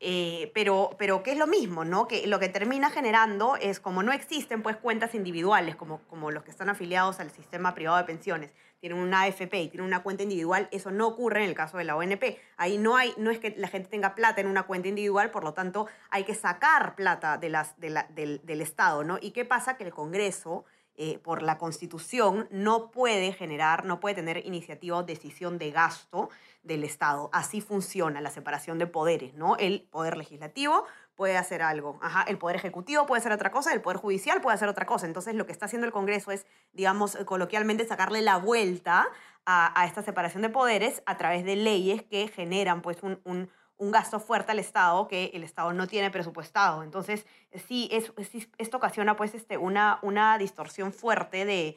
Eh, 0.00 0.50
pero, 0.54 0.90
pero 0.98 1.22
que 1.22 1.32
es 1.32 1.38
lo 1.38 1.46
mismo, 1.46 1.84
¿no? 1.84 2.08
Que 2.08 2.26
lo 2.26 2.38
que 2.38 2.48
termina 2.48 2.90
generando 2.90 3.56
es, 3.56 3.80
como 3.80 4.02
no 4.02 4.12
existen 4.12 4.62
pues 4.62 4.76
cuentas 4.76 5.14
individuales, 5.14 5.76
como, 5.76 6.00
como 6.08 6.30
los 6.30 6.42
que 6.42 6.50
están 6.50 6.68
afiliados 6.68 7.20
al 7.20 7.30
sistema 7.30 7.74
privado 7.74 7.96
de 7.96 8.04
pensiones, 8.04 8.50
tienen 8.80 8.98
una 8.98 9.22
AFP 9.22 9.62
y 9.62 9.68
tienen 9.68 9.86
una 9.86 10.02
cuenta 10.02 10.24
individual, 10.24 10.68
eso 10.70 10.90
no 10.90 11.06
ocurre 11.06 11.42
en 11.42 11.48
el 11.48 11.54
caso 11.54 11.78
de 11.78 11.84
la 11.84 11.96
ONP. 11.96 12.38
Ahí 12.58 12.76
no, 12.76 12.96
hay, 12.96 13.14
no 13.16 13.30
es 13.30 13.38
que 13.38 13.54
la 13.56 13.68
gente 13.68 13.88
tenga 13.88 14.14
plata 14.14 14.42
en 14.42 14.46
una 14.46 14.64
cuenta 14.64 14.88
individual, 14.88 15.30
por 15.30 15.42
lo 15.42 15.54
tanto 15.54 15.86
hay 16.10 16.24
que 16.24 16.34
sacar 16.34 16.94
plata 16.94 17.38
de 17.38 17.48
las, 17.48 17.80
de 17.80 17.88
la, 17.88 18.02
del, 18.10 18.42
del 18.44 18.60
Estado, 18.60 19.02
¿no? 19.04 19.16
¿Y 19.22 19.30
qué 19.30 19.46
pasa? 19.46 19.78
Que 19.78 19.84
el 19.84 19.94
Congreso 19.94 20.66
eh, 20.96 21.18
por 21.18 21.42
la 21.42 21.58
Constitución 21.58 22.48
no 22.50 22.90
puede 22.90 23.32
generar, 23.32 23.84
no 23.84 23.98
puede 23.98 24.14
tener 24.14 24.46
iniciativa 24.46 24.96
o 24.96 25.02
decisión 25.02 25.58
de 25.58 25.70
gasto 25.70 26.30
del 26.62 26.84
Estado. 26.84 27.30
Así 27.32 27.60
funciona 27.60 28.20
la 28.20 28.30
separación 28.30 28.78
de 28.78 28.86
poderes, 28.86 29.34
¿no? 29.34 29.56
El 29.56 29.82
poder 29.82 30.16
legislativo 30.16 30.84
puede 31.16 31.36
hacer 31.36 31.62
algo, 31.62 32.00
el 32.26 32.38
poder 32.38 32.56
ejecutivo 32.56 33.06
puede 33.06 33.20
hacer 33.20 33.32
otra 33.32 33.50
cosa, 33.50 33.72
el 33.72 33.80
poder 33.80 33.98
judicial 33.98 34.40
puede 34.40 34.54
hacer 34.54 34.68
otra 34.68 34.86
cosa. 34.86 35.06
Entonces 35.06 35.34
lo 35.34 35.46
que 35.46 35.52
está 35.52 35.66
haciendo 35.66 35.86
el 35.86 35.92
Congreso 35.92 36.30
es, 36.30 36.46
digamos, 36.72 37.16
coloquialmente 37.24 37.86
sacarle 37.86 38.22
la 38.22 38.36
vuelta 38.36 39.06
a, 39.46 39.84
esta 39.86 40.02
separación 40.02 40.42
de 40.42 40.48
poderes 40.48 41.02
a 41.06 41.16
través 41.16 41.44
de 41.44 41.56
leyes 41.56 42.02
que 42.02 42.28
generan 42.28 42.82
pues 42.82 43.02
un 43.02 43.50
un 43.76 43.90
gasto 43.90 44.20
fuerte 44.20 44.52
al 44.52 44.58
Estado 44.58 45.08
que 45.08 45.30
el 45.34 45.42
Estado 45.42 45.72
no 45.72 45.86
tiene 45.86 46.10
presupuestado. 46.10 46.82
Entonces, 46.82 47.26
sí, 47.66 47.88
es, 47.90 48.12
es, 48.16 48.48
esto 48.58 48.76
ocasiona 48.76 49.16
pues 49.16 49.34
este, 49.34 49.56
una, 49.56 49.98
una 50.02 50.38
distorsión 50.38 50.92
fuerte 50.92 51.44
de, 51.44 51.76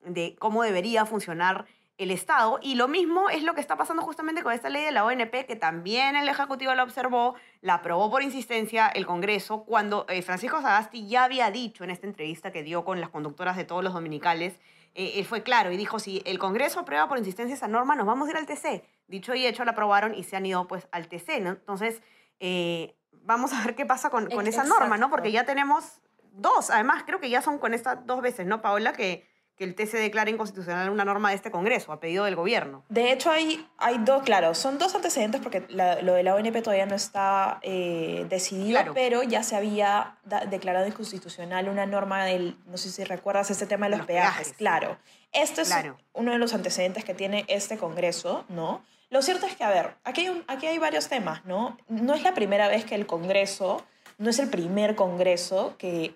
de 0.00 0.36
cómo 0.38 0.62
debería 0.62 1.04
funcionar 1.06 1.66
el 1.98 2.10
Estado. 2.10 2.58
Y 2.62 2.74
lo 2.74 2.88
mismo 2.88 3.30
es 3.30 3.42
lo 3.42 3.54
que 3.54 3.60
está 3.60 3.76
pasando 3.76 4.02
justamente 4.02 4.42
con 4.42 4.52
esta 4.52 4.68
ley 4.68 4.84
de 4.84 4.92
la 4.92 5.04
ONP, 5.04 5.46
que 5.46 5.56
también 5.56 6.16
el 6.16 6.28
Ejecutivo 6.28 6.74
la 6.74 6.82
observó, 6.82 7.34
la 7.60 7.74
aprobó 7.74 8.10
por 8.10 8.22
insistencia 8.22 8.88
el 8.88 9.06
Congreso, 9.06 9.64
cuando 9.64 10.06
eh, 10.08 10.22
Francisco 10.22 10.60
Sagasti 10.60 11.06
ya 11.06 11.24
había 11.24 11.50
dicho 11.50 11.84
en 11.84 11.90
esta 11.90 12.06
entrevista 12.06 12.52
que 12.52 12.62
dio 12.62 12.84
con 12.84 13.00
las 13.00 13.10
conductoras 13.10 13.56
de 13.56 13.64
todos 13.64 13.84
los 13.84 13.92
dominicales, 13.92 14.58
eh, 14.94 15.12
él 15.16 15.24
fue 15.24 15.42
claro 15.42 15.72
y 15.72 15.76
dijo, 15.76 15.98
si 15.98 16.22
el 16.24 16.38
Congreso 16.38 16.80
aprueba 16.80 17.08
por 17.08 17.18
insistencia 17.18 17.54
esa 17.54 17.68
norma, 17.68 17.94
nos 17.94 18.06
vamos 18.06 18.28
a 18.28 18.32
ir 18.32 18.36
al 18.36 18.46
TC. 18.46 18.84
Dicho 19.06 19.34
y 19.34 19.46
hecho, 19.46 19.64
la 19.64 19.72
aprobaron 19.72 20.14
y 20.14 20.24
se 20.24 20.36
han 20.36 20.46
ido 20.46 20.66
pues 20.66 20.88
al 20.90 21.08
TC, 21.08 21.40
¿no? 21.40 21.50
Entonces, 21.50 22.02
eh, 22.40 22.96
vamos 23.12 23.52
a 23.52 23.62
ver 23.64 23.74
qué 23.74 23.86
pasa 23.86 24.10
con, 24.10 24.30
con 24.30 24.46
esa 24.46 24.64
norma, 24.64 24.96
¿no? 24.96 25.10
Porque 25.10 25.32
ya 25.32 25.44
tenemos 25.44 26.00
dos, 26.32 26.70
además 26.70 27.04
creo 27.06 27.20
que 27.20 27.30
ya 27.30 27.42
son 27.42 27.58
con 27.58 27.74
estas 27.74 28.06
dos 28.06 28.20
veces, 28.20 28.46
¿no, 28.46 28.60
Paola? 28.60 28.92
Que, 28.92 29.26
que 29.56 29.64
el 29.64 29.76
TC 29.76 29.98
declare 29.98 30.32
inconstitucional 30.32 30.90
una 30.90 31.04
norma 31.04 31.30
de 31.30 31.36
este 31.36 31.50
Congreso 31.50 31.92
a 31.92 32.00
pedido 32.00 32.24
del 32.24 32.34
gobierno. 32.34 32.84
De 32.88 33.12
hecho, 33.12 33.30
hay, 33.30 33.64
hay 33.78 33.98
dos, 33.98 34.24
claro, 34.24 34.54
son 34.54 34.78
dos 34.78 34.94
antecedentes 34.94 35.40
porque 35.40 35.64
la, 35.68 36.02
lo 36.02 36.14
de 36.14 36.24
la 36.24 36.34
ONP 36.34 36.60
todavía 36.60 36.86
no 36.86 36.96
está 36.96 37.60
eh, 37.62 38.26
decidido, 38.28 38.80
claro. 38.80 38.94
pero 38.94 39.22
ya 39.22 39.44
se 39.44 39.54
había 39.54 40.18
da, 40.24 40.44
declarado 40.44 40.86
inconstitucional 40.88 41.68
una 41.68 41.86
norma 41.86 42.24
del, 42.24 42.56
no 42.66 42.76
sé 42.76 42.90
si 42.90 43.04
recuerdas 43.04 43.50
ese 43.50 43.66
tema 43.66 43.86
de 43.86 43.90
los, 43.90 43.98
los 43.98 44.06
peajes, 44.08 44.34
peajes, 44.34 44.56
claro. 44.56 44.98
Este 45.30 45.62
es 45.62 45.68
claro. 45.68 45.96
uno 46.12 46.32
de 46.32 46.38
los 46.38 46.52
antecedentes 46.52 47.04
que 47.04 47.14
tiene 47.14 47.44
este 47.48 47.78
Congreso, 47.78 48.44
¿no? 48.48 48.82
Lo 49.10 49.22
cierto 49.22 49.46
es 49.46 49.56
que, 49.56 49.64
a 49.64 49.70
ver, 49.70 49.94
aquí 50.04 50.26
hay, 50.66 50.78
varios 50.78 51.08
temas, 51.08 51.44
¿no? 51.44 51.76
No 51.88 52.14
es 52.14 52.22
la 52.22 52.34
primera 52.34 52.68
vez 52.68 52.84
que 52.84 52.94
el 52.94 53.06
Congreso, 53.06 53.84
no 54.18 54.30
es 54.30 54.38
el 54.38 54.48
primer 54.48 54.96
Congreso 54.96 55.76
que 55.78 56.14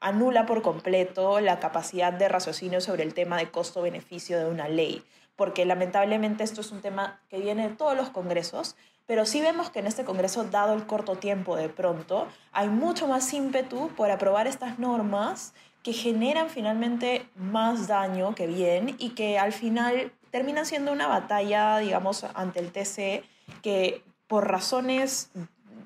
anula 0.00 0.46
por 0.46 0.62
completo 0.62 1.40
la 1.40 1.60
capacidad 1.60 2.12
de 2.12 2.28
raciocinio 2.28 2.80
sobre 2.80 3.02
el 3.02 3.14
tema 3.14 3.38
de 3.38 3.50
costo-beneficio 3.50 4.38
de 4.38 4.46
una 4.46 4.68
ley, 4.68 5.04
porque 5.36 5.64
lamentablemente 5.64 6.44
esto 6.44 6.60
es 6.60 6.72
un 6.72 6.80
tema 6.80 7.20
que 7.28 7.38
viene 7.38 7.68
de 7.68 7.74
todos 7.74 7.96
los 7.96 8.10
congresos, 8.10 8.76
pero 9.06 9.26
sí 9.26 9.40
vemos 9.40 9.70
que 9.70 9.80
en 9.80 9.86
este 9.86 10.04
congreso, 10.04 10.44
dado 10.44 10.74
el 10.74 10.86
corto 10.86 11.16
tiempo 11.16 11.56
de 11.56 11.68
pronto, 11.68 12.28
hay 12.52 12.68
mucho 12.68 13.08
más 13.08 13.32
ímpetu 13.32 13.88
por 13.96 14.10
aprobar 14.10 14.46
estas 14.46 14.78
normas 14.78 15.54
que 15.82 15.92
generan 15.92 16.48
finalmente 16.48 17.26
más 17.34 17.88
daño 17.88 18.34
que 18.34 18.46
bien 18.46 18.94
y 18.98 19.10
que 19.10 19.38
al 19.38 19.52
final 19.52 20.12
terminan 20.30 20.64
siendo 20.64 20.92
una 20.92 21.08
batalla, 21.08 21.78
digamos, 21.78 22.24
ante 22.34 22.60
el 22.60 22.72
TC 22.72 23.24
que 23.62 24.02
por 24.28 24.48
razones 24.48 25.30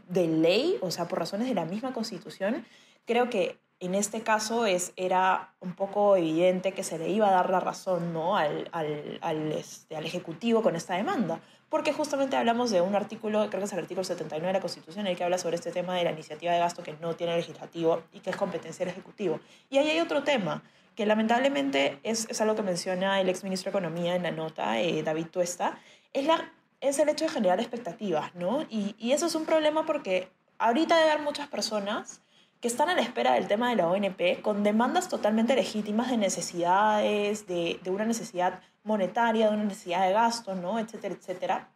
de 0.09 0.29
ley, 0.29 0.77
o 0.81 0.91
sea, 0.91 1.09
por 1.09 1.19
razones 1.19 1.49
de 1.49 1.55
la 1.55 1.65
misma 1.65 1.93
constitución, 1.93 2.65
creo 3.07 3.29
que 3.29 3.59
en 3.81 3.95
este 3.95 4.23
caso 4.23 4.67
es, 4.67 4.93
era 4.97 5.53
un 5.61 5.75
poco 5.75 6.17
evidente 6.17 6.73
que 6.73 6.83
se 6.83 6.99
le 6.99 7.11
iba 7.11 7.29
a 7.29 7.33
dar 7.33 7.51
la 7.51 7.61
razón 7.61 8.13
¿no? 8.13 8.37
al, 8.37 8.69
al, 8.73 9.19
al, 9.21 9.53
este, 9.53 9.97
al 9.97 10.07
Ejecutivo 10.07 10.63
con 10.63 10.77
esta 10.77 10.95
demanda, 10.95 11.41
porque 11.69 11.93
justamente 11.93 12.37
hablamos 12.37 12.71
de 12.71 12.81
un 12.81 12.95
artículo, 12.95 13.49
creo 13.49 13.61
que 13.61 13.65
es 13.65 13.73
el 13.73 13.81
artículo 13.81 14.05
79 14.05 14.47
de 14.47 14.53
la 14.53 14.61
Constitución, 14.61 15.07
en 15.07 15.13
el 15.13 15.17
que 15.17 15.25
habla 15.25 15.39
sobre 15.39 15.57
este 15.57 15.73
tema 15.73 15.97
de 15.97 16.05
la 16.05 16.13
iniciativa 16.13 16.53
de 16.53 16.59
gasto 16.59 16.83
que 16.83 16.95
no 17.01 17.17
tiene 17.17 17.37
legislativo 17.37 18.03
y 18.13 18.21
que 18.21 18.31
es 18.31 18.37
competencia 18.37 18.85
del 18.85 18.93
Ejecutivo. 18.93 19.41
Y 19.71 19.79
ahí 19.79 19.91
hay 19.91 20.01
otro 20.01 20.23
tema, 20.23 20.63
que 20.95 21.07
lamentablemente 21.07 21.99
es, 22.03 22.27
es 22.31 22.41
algo 22.41 22.55
que 22.55 22.63
menciona 22.63 23.21
el 23.21 23.29
exministro 23.29 23.71
de 23.71 23.79
Economía 23.79 24.15
en 24.15 24.23
la 24.23 24.31
nota, 24.31 24.81
eh, 24.81 25.03
David 25.03 25.27
Tuesta, 25.27 25.79
es, 26.13 26.25
la, 26.25 26.53
es 26.81 26.99
el 26.99 27.09
hecho 27.09 27.27
de 27.27 27.31
generar 27.31 27.61
expectativas, 27.61 28.35
¿no? 28.35 28.63
Y, 28.71 28.95
y 28.99 29.13
eso 29.13 29.27
es 29.27 29.35
un 29.35 29.45
problema 29.45 29.85
porque 29.85 30.29
ahorita 30.59 30.97
debe 30.97 31.11
haber 31.11 31.25
muchas 31.25 31.49
personas 31.49 32.21
que 32.67 32.73
están 32.73 32.89
a 32.89 32.97
la 32.97 33.03
espera 33.03 33.35
del 33.35 33.47
tema 33.47 33.71
de 33.71 33.77
la 33.77 33.87
ONP 33.87 34.43
con 34.43 34.65
demandas 34.65 35.09
totalmente 35.09 35.55
legítimas 35.55 36.11
de 36.11 36.17
necesidades, 36.17 37.47
de, 37.47 37.79
de, 37.81 37.91
una 37.93 38.05
necesidad 38.05 38.59
monetaria, 38.83 39.47
de 39.47 39.55
una 39.55 39.63
necesidad 39.63 40.05
de 40.05 40.13
gasto, 40.13 40.57
¿no? 40.57 40.81
etcétera, 40.81 41.15
etcétera. 41.15 41.69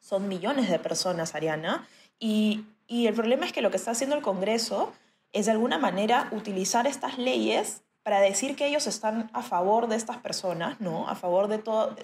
Son 0.00 0.26
millones 0.26 0.68
de 0.68 0.80
personas, 0.80 1.36
Ariana. 1.36 1.86
Y, 2.18 2.64
y 2.88 3.06
el 3.06 3.14
problema 3.14 3.46
es 3.46 3.52
que 3.52 3.62
lo 3.62 3.70
que 3.70 3.76
está 3.76 3.92
haciendo 3.92 4.16
el 4.16 4.22
Congreso 4.22 4.92
es 5.32 5.46
de 5.46 5.52
alguna 5.52 5.78
manera 5.78 6.26
utilizar 6.32 6.88
estas 6.88 7.16
leyes 7.16 7.82
para 8.02 8.18
decir 8.18 8.56
que 8.56 8.66
ellos 8.66 8.88
están 8.88 9.30
a 9.34 9.42
favor 9.42 9.86
de 9.86 9.94
estas 9.94 10.16
personas, 10.16 10.80
¿no? 10.80 11.08
A 11.08 11.14
favor 11.14 11.46
de 11.46 11.58
todo... 11.58 11.94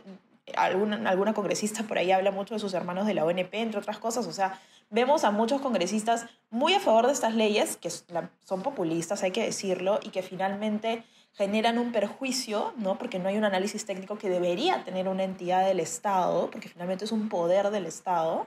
Alguna, 0.57 1.11
alguna 1.11 1.35
congresista 1.35 1.83
por 1.83 1.99
ahí 1.99 2.13
habla 2.13 2.31
mucho 2.31 2.55
de 2.55 2.61
sus 2.61 2.75
hermanos 2.75 3.07
de 3.07 3.15
la 3.15 3.25
ONP, 3.25 3.55
entre 3.55 3.81
otras 3.81 3.99
cosas. 3.99 4.29
O 4.29 4.33
sea, 4.33 4.61
vemos 4.91 5.25
a 5.25 5.31
muchos 5.31 5.61
congresistas 5.61 6.27
muy 6.51 6.75
a 6.75 6.81
favor 6.81 7.07
de 7.07 7.13
estas 7.13 7.35
leyes, 7.35 7.77
que 7.77 7.91
son 7.91 8.63
populistas, 8.63 9.23
hay 9.23 9.31
que 9.31 9.45
decirlo, 9.45 10.01
y 10.03 10.11
que 10.11 10.23
finalmente 10.23 11.05
generan 11.33 11.79
un 11.79 11.93
perjuicio, 11.93 12.75
¿no? 12.77 12.99
Porque 12.99 13.19
no 13.19 13.29
hay 13.29 13.39
un 13.39 13.45
análisis 13.45 13.87
técnico 13.87 14.19
que 14.19 14.29
debería 14.29 14.85
tener 14.85 15.09
una 15.09 15.23
entidad 15.23 15.65
del 15.65 15.81
Estado, 15.81 16.51
porque 16.51 16.69
finalmente 16.69 17.05
es 17.05 17.13
un 17.13 17.29
poder 17.29 17.71
del 17.71 17.87
Estado, 17.87 18.47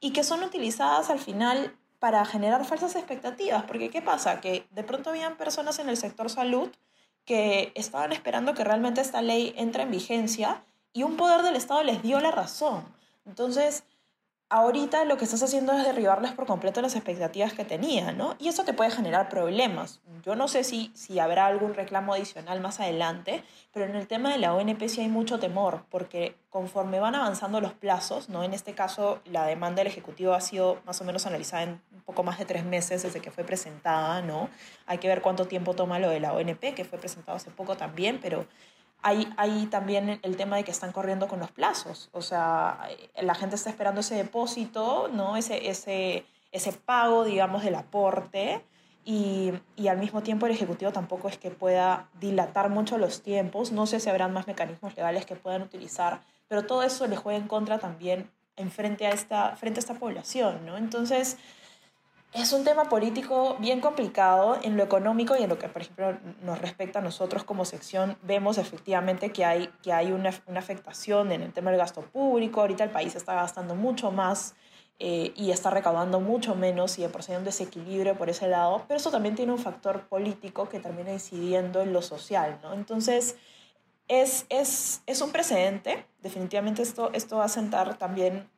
y 0.00 0.12
que 0.12 0.24
son 0.24 0.42
utilizadas 0.42 1.10
al 1.10 1.20
final 1.20 1.74
para 2.00 2.24
generar 2.24 2.64
falsas 2.64 2.96
expectativas, 2.96 3.62
porque 3.62 3.88
¿qué 3.88 4.02
pasa? 4.02 4.40
Que 4.40 4.66
de 4.72 4.84
pronto 4.84 5.10
habían 5.10 5.36
personas 5.36 5.78
en 5.78 5.88
el 5.88 5.96
sector 5.96 6.28
salud 6.28 6.68
que 7.24 7.72
estaban 7.74 8.12
esperando 8.12 8.52
que 8.52 8.64
realmente 8.64 9.00
esta 9.00 9.22
ley 9.22 9.54
entre 9.56 9.84
en 9.84 9.90
vigencia 9.90 10.62
y 10.92 11.04
un 11.04 11.16
poder 11.16 11.42
del 11.42 11.56
Estado 11.56 11.82
les 11.82 12.02
dio 12.02 12.20
la 12.20 12.30
razón. 12.30 12.84
Entonces, 13.24 13.84
ahorita 14.54 15.04
lo 15.04 15.16
que 15.16 15.24
estás 15.24 15.42
haciendo 15.42 15.72
es 15.72 15.84
derribarles 15.84 16.30
por 16.30 16.46
completo 16.46 16.80
las 16.80 16.94
expectativas 16.94 17.52
que 17.52 17.64
tenía, 17.64 18.12
¿no? 18.12 18.36
Y 18.38 18.46
eso 18.46 18.62
te 18.62 18.72
puede 18.72 18.92
generar 18.92 19.28
problemas. 19.28 20.00
Yo 20.22 20.36
no 20.36 20.46
sé 20.46 20.62
si, 20.62 20.92
si 20.94 21.18
habrá 21.18 21.46
algún 21.46 21.74
reclamo 21.74 22.14
adicional 22.14 22.60
más 22.60 22.78
adelante, 22.78 23.42
pero 23.72 23.86
en 23.86 23.96
el 23.96 24.06
tema 24.06 24.30
de 24.30 24.38
la 24.38 24.54
ONP 24.54 24.86
sí 24.86 25.00
hay 25.00 25.08
mucho 25.08 25.40
temor, 25.40 25.84
porque 25.90 26.36
conforme 26.50 27.00
van 27.00 27.16
avanzando 27.16 27.60
los 27.60 27.72
plazos, 27.72 28.28
¿no? 28.28 28.44
En 28.44 28.54
este 28.54 28.74
caso, 28.74 29.20
la 29.24 29.44
demanda 29.44 29.78
del 29.78 29.88
Ejecutivo 29.88 30.34
ha 30.34 30.40
sido 30.40 30.80
más 30.86 31.00
o 31.00 31.04
menos 31.04 31.26
analizada 31.26 31.64
en 31.64 31.80
un 31.92 32.02
poco 32.02 32.22
más 32.22 32.38
de 32.38 32.44
tres 32.44 32.64
meses 32.64 33.02
desde 33.02 33.20
que 33.20 33.32
fue 33.32 33.42
presentada, 33.42 34.22
¿no? 34.22 34.50
Hay 34.86 34.98
que 34.98 35.08
ver 35.08 35.20
cuánto 35.20 35.46
tiempo 35.48 35.74
toma 35.74 35.98
lo 35.98 36.10
de 36.10 36.20
la 36.20 36.32
ONP, 36.32 36.74
que 36.76 36.84
fue 36.84 37.00
presentado 37.00 37.36
hace 37.36 37.50
poco 37.50 37.76
también, 37.76 38.20
pero 38.22 38.46
hay, 39.06 39.30
hay, 39.36 39.66
también 39.66 40.18
el 40.22 40.36
tema 40.38 40.56
de 40.56 40.64
que 40.64 40.70
están 40.70 40.90
corriendo 40.90 41.28
con 41.28 41.38
los 41.38 41.52
plazos. 41.52 42.08
O 42.12 42.22
sea, 42.22 42.88
la 43.20 43.34
gente 43.34 43.54
está 43.54 43.68
esperando 43.68 44.00
ese 44.00 44.14
depósito, 44.14 45.10
¿no? 45.12 45.36
ese, 45.36 45.68
ese, 45.68 46.24
ese 46.52 46.72
pago, 46.72 47.22
digamos, 47.22 47.62
del 47.62 47.74
aporte. 47.74 48.64
Y, 49.04 49.52
y, 49.76 49.88
al 49.88 49.98
mismo 49.98 50.22
tiempo 50.22 50.46
el 50.46 50.52
Ejecutivo 50.52 50.90
tampoco 50.90 51.28
es 51.28 51.36
que 51.36 51.50
pueda 51.50 52.08
dilatar 52.18 52.70
mucho 52.70 52.96
los 52.96 53.22
tiempos. 53.22 53.72
No 53.72 53.84
sé 53.84 54.00
si 54.00 54.08
habrán 54.08 54.32
más 54.32 54.46
mecanismos 54.46 54.96
legales 54.96 55.26
que 55.26 55.36
puedan 55.36 55.60
utilizar, 55.60 56.22
pero 56.48 56.64
todo 56.64 56.82
eso 56.82 57.06
le 57.06 57.16
juega 57.16 57.38
en 57.38 57.46
contra 57.46 57.78
también 57.78 58.30
en 58.56 58.70
frente 58.70 59.06
a 59.06 59.10
esta, 59.10 59.54
frente 59.56 59.80
a 59.80 59.82
esta 59.82 59.94
población. 59.94 60.64
¿no? 60.64 60.78
Entonces, 60.78 61.36
es 62.34 62.52
un 62.52 62.64
tema 62.64 62.88
político 62.88 63.56
bien 63.60 63.80
complicado 63.80 64.58
en 64.62 64.76
lo 64.76 64.82
económico 64.82 65.36
y 65.38 65.44
en 65.44 65.48
lo 65.48 65.56
que, 65.56 65.68
por 65.68 65.82
ejemplo, 65.82 66.18
nos 66.42 66.60
respecta 66.60 66.98
a 66.98 67.02
nosotros 67.02 67.44
como 67.44 67.64
sección, 67.64 68.18
vemos 68.22 68.58
efectivamente 68.58 69.30
que 69.30 69.44
hay, 69.44 69.70
que 69.82 69.92
hay 69.92 70.10
una, 70.10 70.30
una 70.46 70.58
afectación 70.58 71.30
en 71.30 71.42
el 71.42 71.52
tema 71.52 71.70
del 71.70 71.78
gasto 71.78 72.02
público. 72.02 72.60
Ahorita 72.60 72.82
el 72.82 72.90
país 72.90 73.14
está 73.14 73.34
gastando 73.34 73.76
mucho 73.76 74.10
más 74.10 74.56
eh, 74.98 75.32
y 75.36 75.52
está 75.52 75.70
recaudando 75.70 76.18
mucho 76.18 76.56
menos 76.56 76.98
y 76.98 77.02
de 77.02 77.08
por 77.08 77.22
sí 77.22 77.30
hay 77.30 77.38
un 77.38 77.44
desequilibrio 77.44 78.16
por 78.16 78.28
ese 78.28 78.48
lado, 78.48 78.84
pero 78.88 78.98
eso 78.98 79.12
también 79.12 79.36
tiene 79.36 79.52
un 79.52 79.58
factor 79.58 80.08
político 80.08 80.68
que 80.68 80.80
termina 80.80 81.12
incidiendo 81.12 81.82
en 81.82 81.92
lo 81.92 82.02
social, 82.02 82.58
¿no? 82.64 82.74
Entonces, 82.74 83.36
es, 84.08 84.46
es, 84.48 85.02
es 85.06 85.20
un 85.20 85.30
precedente, 85.30 86.04
definitivamente 86.20 86.82
esto, 86.82 87.10
esto 87.12 87.36
va 87.38 87.44
a 87.44 87.48
sentar 87.48 87.96
también 87.96 88.48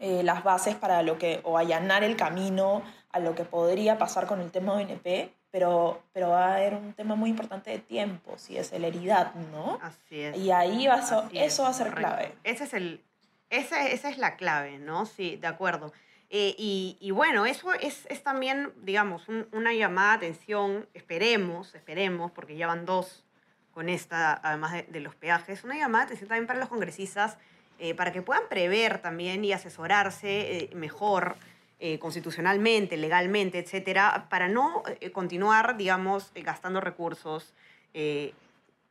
eh, 0.00 0.22
las 0.22 0.42
bases 0.42 0.74
para 0.76 1.02
lo 1.02 1.18
que, 1.18 1.40
o 1.44 1.58
allanar 1.58 2.02
el 2.04 2.16
camino 2.16 2.82
a 3.12 3.18
lo 3.18 3.34
que 3.34 3.44
podría 3.44 3.98
pasar 3.98 4.26
con 4.26 4.40
el 4.40 4.50
tema 4.50 4.74
ONP, 4.74 5.30
pero, 5.50 6.02
pero 6.12 6.30
va 6.30 6.48
a 6.48 6.56
haber 6.56 6.74
un 6.74 6.92
tema 6.92 7.16
muy 7.16 7.30
importante 7.30 7.70
de 7.70 7.78
tiempo 7.78 8.36
y 8.48 8.54
de 8.54 8.64
celeridad, 8.64 9.34
¿no? 9.34 9.78
Así 9.82 10.20
es. 10.20 10.36
Y 10.36 10.50
ahí 10.52 10.86
va 10.86 10.94
a, 10.94 11.28
eso 11.32 11.62
va 11.64 11.68
a 11.68 11.72
ser 11.72 11.88
correcto. 11.88 12.08
clave. 12.08 12.34
Ese 12.44 12.64
es 12.64 12.74
el, 12.74 13.02
esa, 13.50 13.88
esa 13.88 14.08
es 14.08 14.18
la 14.18 14.36
clave, 14.36 14.78
¿no? 14.78 15.06
Sí, 15.06 15.36
de 15.36 15.48
acuerdo. 15.48 15.92
Eh, 16.32 16.54
y, 16.56 16.96
y, 17.00 17.10
bueno, 17.10 17.46
eso 17.46 17.74
es, 17.74 18.06
es 18.08 18.22
también, 18.22 18.72
digamos, 18.82 19.28
un, 19.28 19.48
una 19.50 19.72
llamada 19.72 20.10
de 20.18 20.28
atención, 20.28 20.88
esperemos, 20.94 21.74
esperemos, 21.74 22.30
porque 22.30 22.56
ya 22.56 22.68
van 22.68 22.86
dos 22.86 23.24
con 23.72 23.88
esta, 23.88 24.34
además 24.34 24.72
de, 24.72 24.82
de 24.84 25.00
los 25.00 25.16
peajes, 25.16 25.64
una 25.64 25.76
llamada 25.76 26.04
de 26.04 26.06
atención 26.06 26.28
también 26.28 26.46
para 26.46 26.60
los 26.60 26.68
congresistas 26.68 27.38
eh, 27.82 27.94
para 27.94 28.12
que 28.12 28.20
puedan 28.20 28.46
prever 28.50 29.00
también 29.00 29.42
y 29.42 29.54
asesorarse 29.54 30.64
eh, 30.64 30.70
mejor 30.74 31.36
eh, 31.80 31.98
constitucionalmente, 31.98 32.96
legalmente, 32.96 33.58
etcétera, 33.58 34.26
para 34.28 34.48
no 34.48 34.82
eh, 35.00 35.10
continuar, 35.10 35.76
digamos, 35.76 36.30
gastando 36.34 36.80
recursos, 36.80 37.54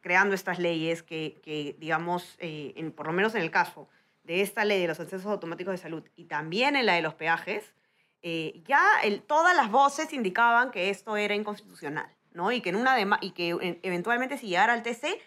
creando 0.02 0.36
estas 0.36 0.60
leyes 0.60 1.04
que, 1.04 1.76
digamos, 1.80 2.38
por 2.98 3.08
lo 3.08 3.14
menos 3.14 3.34
en 3.36 3.42
el 3.42 3.50
caso 3.50 3.88
de 4.26 4.42
esta 4.42 4.66
ley 4.66 4.82
de 4.82 4.88
los 4.88 5.00
accesos 5.00 5.28
automáticos 5.28 5.72
de 5.72 5.78
salud 5.78 6.04
y 6.18 6.26
también 6.26 6.76
en 6.76 6.86
la 6.86 6.96
de 6.96 7.02
los 7.02 7.14
peajes, 7.14 7.64
ya 8.68 8.84
todas 9.26 9.56
las 9.56 9.72
voces 9.72 10.12
indicaban 10.12 10.72
que 10.72 10.90
esto 10.90 11.16
era 11.16 11.34
inconstitucional, 11.34 12.14
¿no? 12.34 12.52
Y 12.52 12.60
que, 12.60 12.72
en 12.72 12.76
una 12.76 13.20
y 13.22 13.32
que 13.32 13.80
eventualmente 13.84 14.38
si 14.38 14.48
llegara 14.48 14.74
al 14.74 14.84
TC 14.84 15.18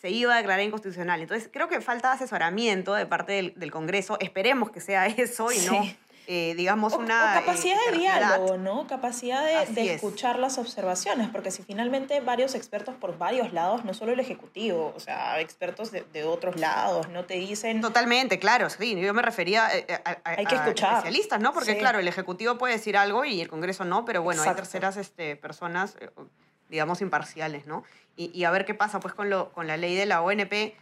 se 0.00 0.10
iba 0.10 0.34
a 0.34 0.38
declarar 0.38 0.64
inconstitucional. 0.64 1.20
Entonces, 1.20 1.50
creo 1.52 1.68
que 1.68 1.80
falta 1.80 2.12
asesoramiento 2.12 2.94
de 2.94 3.04
parte 3.06 3.52
del, 3.54 3.70
Congreso. 3.70 4.16
Esperemos 4.20 4.70
que 4.70 4.80
sea 4.80 5.06
eso 5.18 5.52
y 5.52 5.56
Sí. 5.56 5.96
Eh, 6.26 6.54
digamos, 6.56 6.92
O, 6.94 6.98
una... 6.98 7.32
o 7.32 7.40
capacidad 7.40 7.76
eh, 7.76 7.78
de 7.86 7.90
terquedad. 7.98 8.18
diálogo, 8.38 8.56
¿no? 8.58 8.86
Capacidad 8.86 9.44
de, 9.44 9.72
de 9.72 9.86
es. 9.86 9.90
escuchar 9.96 10.38
las 10.38 10.58
observaciones, 10.58 11.28
porque 11.30 11.50
si 11.50 11.62
finalmente 11.62 12.20
varios 12.20 12.54
expertos 12.54 12.94
por 12.94 13.18
varios 13.18 13.52
lados, 13.52 13.84
no 13.84 13.94
solo 13.94 14.12
el 14.12 14.20
Ejecutivo, 14.20 14.92
o 14.94 15.00
sea, 15.00 15.40
expertos 15.40 15.90
de, 15.90 16.02
de 16.12 16.24
otros 16.24 16.56
lados, 16.56 17.08
no 17.08 17.24
te 17.24 17.34
dicen... 17.34 17.80
Totalmente, 17.80 18.38
claro, 18.38 18.70
sí. 18.70 19.00
Yo 19.00 19.12
me 19.14 19.22
refería 19.22 19.68
eh, 19.76 19.86
a, 20.04 20.10
a- 20.10 20.20
Hay 20.36 20.46
que 20.46 20.54
a 20.54 20.58
escuchar. 20.64 20.92
especialistas, 20.98 21.40
¿no? 21.40 21.52
Porque, 21.52 21.72
Sí. 21.72 21.78
claro, 21.78 21.98
el 21.98 22.08
Ejecutivo 22.08 22.58
puede 22.58 22.74
decir 22.74 22.96
algo 22.96 23.24
y 23.24 23.40
el 23.40 23.48
Congreso 23.48 23.84
no, 23.84 24.04
pero 24.04 24.22
bueno, 24.22 24.42
hay 24.42 24.54
terceras 24.54 24.96
este, 24.96 25.36
personas, 25.36 25.96
eh, 26.00 26.10
digamos, 26.68 27.00
imparciales, 27.00 27.66
¿no? 27.66 27.82
Y, 28.16 28.30
y 28.38 28.44
a 28.44 28.50
ver 28.50 28.64
qué 28.64 28.74
pasa, 28.74 29.00
pues, 29.00 29.14
con, 29.14 29.30
lo, 29.30 29.50
con 29.52 29.66
la 29.66 29.76
ley 29.76 29.94
de 29.96 30.06
la 30.06 30.22
ONP, 30.22 30.74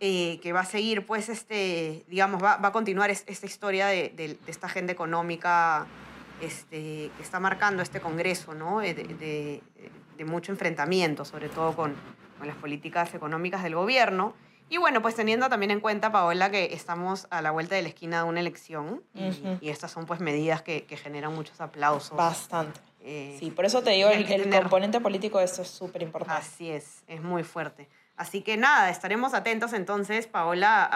eh, 0.00 0.38
que 0.42 0.52
va 0.52 0.60
a 0.60 0.64
seguir, 0.64 1.06
pues, 1.06 1.28
este, 1.28 2.04
digamos, 2.08 2.42
va, 2.42 2.56
va 2.56 2.68
a 2.68 2.72
continuar 2.72 3.10
es- 3.10 3.24
esta 3.26 3.46
historia 3.46 3.86
de, 3.86 4.10
de- 4.10 4.34
de 4.34 4.50
esta 4.50 4.66
agenda 4.66 4.92
económica 4.92 5.86
este, 6.40 7.10
que 7.16 7.22
está 7.22 7.38
marcando 7.40 7.82
este 7.82 8.00
Congreso, 8.00 8.54
¿no? 8.54 8.82
Eh, 8.82 8.92
De, 8.94 9.04
de- 9.04 10.24
mucho 10.24 10.52
enfrentamiento, 10.52 11.24
sobre 11.24 11.48
todo 11.50 11.74
con, 11.76 11.92
con 12.38 12.46
las 12.46 12.56
políticas 12.56 13.12
económicas 13.14 13.62
del 13.62 13.74
gobierno. 13.74 14.32
Y 14.70 14.78
bueno, 14.78 15.02
pues 15.02 15.14
teniendo 15.16 15.48
también 15.50 15.70
en 15.70 15.80
cuenta, 15.80 16.10
Paola, 16.12 16.50
que 16.50 16.72
estamos 16.72 17.26
a 17.30 17.42
la 17.42 17.50
vuelta 17.50 17.74
de 17.74 17.82
la 17.82 17.88
esquina 17.88 18.22
de 18.22 18.28
una 18.28 18.40
elección 18.40 19.02
y, 19.12 19.28
Ujú. 19.28 19.58
y 19.60 19.68
estas 19.68 19.90
son 19.90 20.06
pues 20.06 20.20
medidas 20.20 20.62
que, 20.62 20.84
que 20.84 20.96
generan 20.96 21.34
muchos 21.34 21.60
aplausos. 21.60 22.16
Bastante. 22.16 22.80
Eh, 23.02 23.36
Sí, 23.38 23.50
por 23.50 23.66
eso 23.66 23.82
te 23.82 23.90
digo, 23.90 24.08
y 24.10 24.14
el, 24.14 24.24
el 24.30 24.50
componente 24.62 24.98
político 25.00 25.38
de 25.40 25.44
esto 25.44 25.60
es 25.62 25.68
súper 25.68 26.02
importante. 26.02 26.40
Así 26.42 26.70
es, 26.70 27.02
es 27.06 27.20
muy 27.20 27.42
fuerte. 27.42 27.88
Así 28.16 28.42
que 28.42 28.56
nada, 28.56 28.90
estaremos 28.90 29.34
atentos 29.34 29.72
entonces, 29.72 30.28
Paola, 30.28 30.88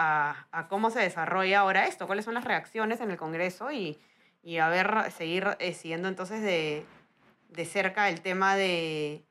a, 0.51 0.67
cómo 0.69 0.89
se 0.89 0.99
desarrolla 0.99 1.59
ahora 1.59 1.85
esto, 1.85 2.07
cuáles 2.07 2.23
son 2.25 2.33
las 2.33 2.45
reacciones 2.45 3.01
en 3.01 3.11
el 3.11 3.17
Congreso 3.17 3.71
y, 3.71 3.99
y 4.41 4.57
a 4.59 4.69
ver, 4.69 5.11
seguir 5.11 5.57
eh, 5.59 5.73
siguiendo 5.73 6.07
entonces 6.07 6.41
de, 6.41 6.85
de 7.49 7.65
cerca 7.65 8.09
el 8.09 8.21
tema 8.21 8.55
de 8.55 9.23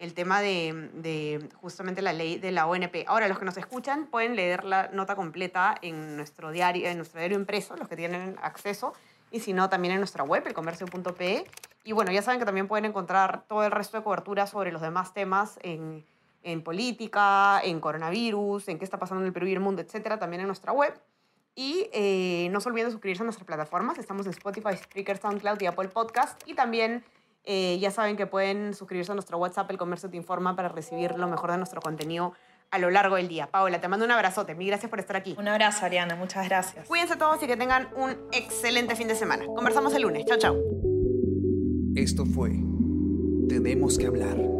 el 0.00 0.14
tema 0.14 0.40
de 0.40 1.46
justamente 1.60 2.00
la 2.00 2.14
ley 2.14 2.38
de 2.38 2.52
la 2.52 2.66
ONP. 2.66 3.04
Ahora, 3.06 3.28
los 3.28 3.38
que 3.38 3.44
nos 3.44 3.58
escuchan 3.58 4.06
pueden 4.06 4.34
leer 4.34 4.64
la 4.64 4.88
nota 4.88 5.14
completa 5.14 5.74
en 5.82 6.16
nuestro 6.16 6.50
diario, 6.50 6.88
en 6.88 6.96
nuestro 6.96 7.20
diario 7.20 7.38
impreso, 7.38 7.76
los 7.76 7.86
que 7.86 7.96
tienen 7.96 8.38
acceso, 8.40 8.94
y 9.30 9.40
si 9.40 9.52
no, 9.52 9.68
también 9.68 9.92
en 9.92 10.00
nuestra 10.00 10.24
web, 10.24 10.46
elcomercio.pe. 10.46 11.44
Y 11.84 11.92
bueno, 11.92 12.12
ya 12.12 12.22
saben 12.22 12.40
que 12.40 12.46
también 12.46 12.66
pueden 12.66 12.86
encontrar 12.86 13.44
todo 13.46 13.62
el 13.62 13.70
resto 13.70 13.98
de 13.98 14.02
cobertura 14.02 14.46
sobre 14.46 14.72
los 14.72 14.80
demás 14.80 15.12
temas 15.12 15.58
en, 15.62 16.02
en 16.42 16.62
política, 16.62 17.60
en 17.62 17.80
coronavirus, 17.80 18.68
en 18.68 18.78
qué 18.78 18.84
está 18.84 18.98
pasando 18.98 19.22
en 19.22 19.26
el 19.26 19.32
Perú 19.32 19.46
y 19.46 19.52
el 19.52 19.60
mundo, 19.60 19.82
etcétera, 19.82 20.18
también 20.18 20.40
en 20.40 20.46
nuestra 20.46 20.72
web. 20.72 20.94
Y 21.54 21.88
eh, 21.92 22.48
no 22.52 22.60
se 22.60 22.68
olviden 22.68 22.86
de 22.86 22.92
suscribirse 22.92 23.22
a 23.22 23.24
nuestras 23.24 23.46
plataformas. 23.46 23.98
Estamos 23.98 24.26
en 24.26 24.32
Spotify, 24.32 24.76
Spreaker, 24.76 25.18
SoundCloud 25.18 25.60
y 25.60 25.66
Apple 25.66 25.88
Podcast. 25.88 26.40
Y 26.46 26.54
también 26.54 27.04
eh, 27.44 27.78
ya 27.80 27.90
saben 27.90 28.16
que 28.16 28.26
pueden 28.26 28.74
suscribirse 28.74 29.12
a 29.12 29.14
nuestro 29.14 29.38
WhatsApp, 29.38 29.70
El 29.70 29.78
Comercio 29.78 30.08
Te 30.08 30.16
Informa, 30.16 30.56
para 30.56 30.68
recibir 30.68 31.18
lo 31.18 31.28
mejor 31.28 31.50
de 31.50 31.58
nuestro 31.58 31.80
contenido 31.80 32.32
a 32.70 32.78
lo 32.78 32.90
largo 32.90 33.16
del 33.16 33.28
día. 33.28 33.48
Paola, 33.48 33.80
te 33.80 33.88
mando 33.88 34.04
un 34.04 34.12
abrazote. 34.12 34.54
Mil 34.54 34.68
gracias 34.68 34.88
por 34.88 35.00
estar 35.00 35.16
aquí. 35.16 35.34
Un 35.38 35.48
abrazo, 35.48 35.84
Ariana. 35.84 36.14
Muchas 36.14 36.46
gracias. 36.48 36.86
Cuídense 36.86 37.16
todos 37.16 37.42
y 37.42 37.46
que 37.46 37.56
tengan 37.56 37.88
un 37.96 38.16
excelente 38.32 38.94
fin 38.94 39.08
de 39.08 39.14
semana. 39.14 39.44
Conversamos 39.46 39.92
el 39.94 40.02
lunes. 40.02 40.24
Chao, 40.26 40.38
chao. 40.38 40.56
Esto 41.96 42.24
fue 42.24 42.50
Tenemos 43.48 43.98
que 43.98 44.06
hablar. 44.06 44.59